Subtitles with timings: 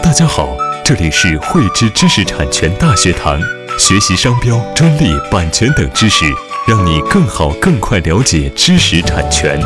[0.00, 3.38] 大家好，这里是汇知知识产权大学堂，
[3.78, 6.24] 学习商标、专利、版权等知识，
[6.66, 9.60] 让你更好、更快了解知识产权。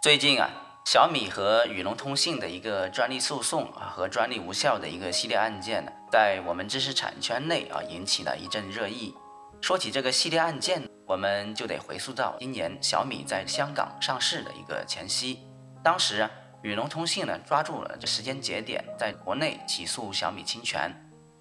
[0.00, 0.48] 最近啊，
[0.84, 9.12] 小米和宇龙通信的一个专利诉讼啊和专利无效的一个系列案件呢，在我们知识产权内啊引起了一阵热议。
[9.60, 15.38] 说起这个系列案件，我们就得回溯到今年小米在香港上市的一个前夕。
[15.82, 16.30] 当时啊，
[16.62, 20.90] 宇龙通信呢抓住了这时间节点，在国内起诉小米侵权，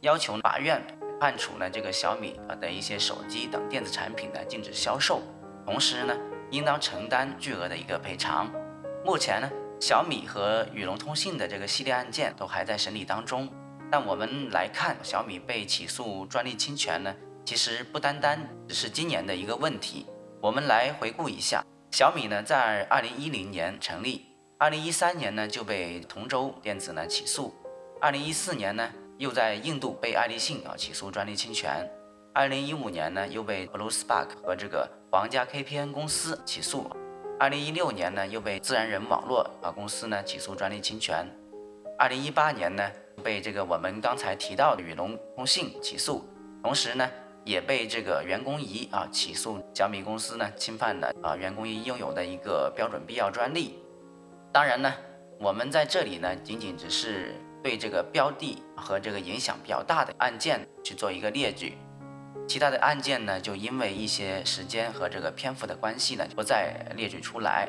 [0.00, 0.80] 要求法院
[1.18, 5.22] 判处呢这个小米啊的一些手机等电子产品呢禁止销售，
[5.64, 6.14] 同时呢。
[6.50, 8.48] 应当承担巨额的一个赔偿。
[9.04, 9.50] 目前呢，
[9.80, 13.48] 小米和宇龙通信的这个系列案件都还在审理当中。
[13.90, 17.12] 但我们来看，小米被起诉专利侵权呢，
[17.44, 20.06] 其实不单单只是今年的一个问题。
[20.40, 24.24] 我们来回顾一下，小米呢在二零一零年成立，
[24.58, 27.54] 二零一三年呢就被同洲电子呢起诉，
[28.00, 31.86] 二零一四年呢又在印度被爱立信啊起诉专利侵权。
[32.32, 36.90] 二零一五年呢，又被 Blue Spark 和这个皇家 KPN 公司起诉。
[37.38, 41.26] 二零一六年呢，又被自然人网络啊公司呢起诉专利侵权。
[41.96, 42.90] 二零一八年呢，
[43.22, 46.24] 被这个我们刚才提到的宇龙通信起诉，
[46.60, 47.08] 同时呢，
[47.44, 53.78] 也被这个袁工仪啊起诉小米公司呢侵犯了啊袁工仪拥有的一个标准必要专利。
[54.52, 54.92] 当然呢，
[55.38, 61.76] 我们在这里呢，仅仅只是对这个标的和这个影响比较大的案件去做一个列举。
[62.46, 67.68] 其他的案件呢，就因为一些时间和这个篇幅的关系呢，不再列举出来。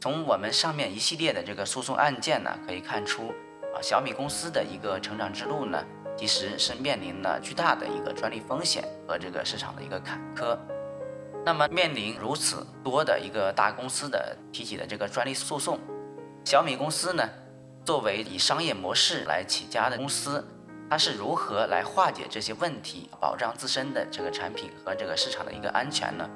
[0.00, 3.28] 从我们上面一系列的这个诉讼案件呢，可以看出，
[3.74, 5.84] 啊，小米公司的一个成长之路呢，
[6.16, 10.56] 其实是面临了巨大的一个专利风险和这个市场的一个坎坷。
[11.44, 15.78] 那么，面临如此多的一个大公司的提起的这个专利诉讼，
[16.44, 17.22] 小米公司呢，
[17.84, 20.42] 作为以商业模式来起家的公司。
[20.88, 26.28] 它是如何来化解这些问题，保障自身的这个产品和这个市场的一个安全呢？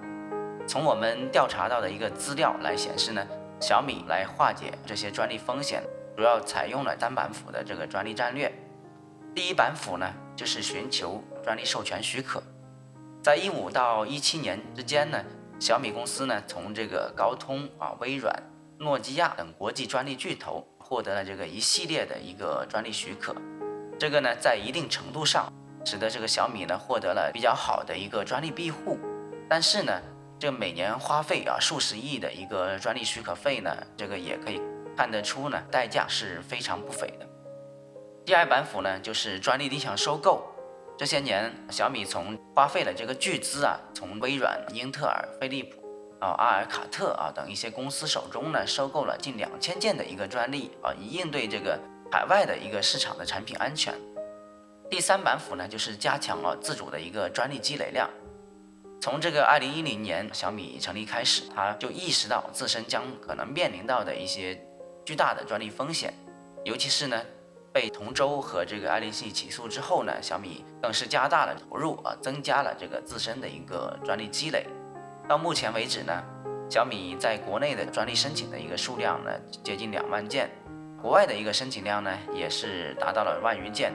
[0.67, 3.27] 从我们调查到的一个资料来显示呢，
[3.61, 5.83] 小米来化解这些专利风险，
[6.17, 8.53] 主要采用了单板斧的这个专利战略。
[9.35, 12.43] 第一板斧呢，就是寻求专利授权许可。
[13.23, 15.23] 在一五到一七年之间呢，
[15.61, 18.35] 小米公司呢从这个高通啊、微软、
[18.79, 23.35] 诺基亚等国际专利巨头获得了这个一系列的一个专利许可。
[23.99, 25.53] 这个呢，在一定程度上，
[25.85, 28.99] 使得这个小米呢获得了比较好的一个专利庇护。
[29.49, 30.01] 但是呢，
[30.39, 34.61] 这每年花费啊数十亿的一个专利许可费呢，这个也可以
[34.97, 37.28] 看得出呢，代价是非常不菲的。
[38.29, 40.55] 第二板斧呢，就是专利定向收购。
[40.99, 45.81] 这些年，小米从花费了这个巨资啊，从微软、英特尔、飞利浦
[46.21, 51.81] 啊、阿尔卡特啊等一些公司手中呢，收购了近两千件的一个专利啊，以应对这个。
[52.13, 53.95] 海外的一个市场的产品安全。
[54.91, 58.11] 第三板斧呢，就是加强了自主的一个专利积累量。
[59.01, 64.63] 从这个二零一零年小米成立开始，他就意识到自身将可能面临到的一些
[65.07, 66.13] 巨大的专利风险，
[66.65, 67.23] 尤其是呢
[67.73, 74.67] 被同洲和这个爱立信起诉之后呢，小米更是加大了投入啊，增加了这个自身的一个专利积累。
[75.29, 76.23] 到目前为止呢，
[76.71, 79.31] 小米在国内的专利申请的一个数量呢，
[79.63, 80.51] 接近两万件。
[81.01, 83.93] 国外的一个申请量呢，也是达到了万余件。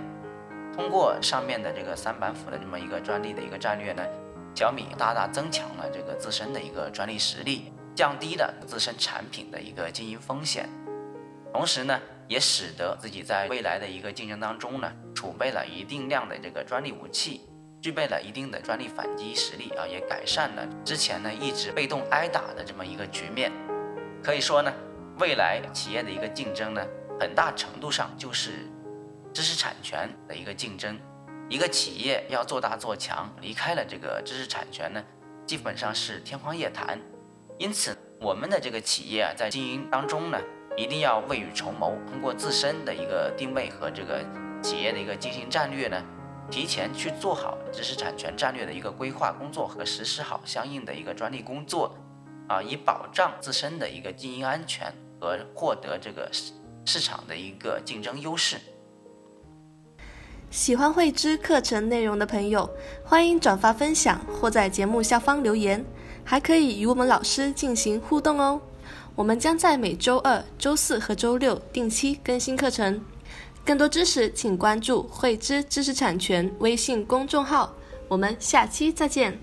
[0.75, 4.03] 通过上面的这个三板斧的这么一个专利的一个战略呢，
[4.55, 10.69] 小米大大增强了这个自身的一个专利实力，降低了自身产品的一个经营风险，
[11.51, 11.99] 同时呢，
[12.33, 17.41] 也使得自己在未来的一个竞争当中呢，储备了一定量的这个专利武器，
[17.79, 23.51] 具备了一定的专利反击实力啊，也改善了之前呢一直被动挨打的这么一个局面。
[24.23, 24.73] 可以说呢。
[25.19, 26.83] 未来企业的一个竞争呢，
[27.19, 28.67] 很大程度上就是
[29.31, 30.99] 知识产权的一个竞争。
[31.47, 35.03] 一个企业要做大做强，离开了这个知识产权呢，
[35.45, 36.99] 基本上是天方夜谭。
[37.59, 40.41] 因此，我们的这个企业啊，在经营当中呢，
[40.77, 44.23] 一定要未雨绸缪，通过自身的一个定位和这个
[44.61, 46.03] 企业的一个经营战略呢，
[46.49, 51.95] 提前去做好知识产权战略的一个规划工作和实施好相应的一个专利工作，
[52.47, 54.93] 啊，以保障自身的一个经营安全。
[55.23, 56.29] 和获得这个
[56.83, 58.57] 市场的一个竞争优势。
[60.51, 62.69] 喜欢慧知课程内容的朋友，
[63.05, 65.81] 欢迎转发分享或在节目下方留言，
[66.25, 68.59] 还可以与我们老师进行互动哦。
[69.15, 72.99] 我们将在每周二、周四和周六定期更新课程。
[73.63, 77.73] 更多知识，请关注慧知知识产权微信公众号。
[78.07, 79.39] 我们下期再见。